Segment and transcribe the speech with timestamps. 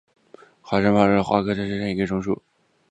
[0.63, 2.41] 华山报春为报春花科报春花属下的一个种。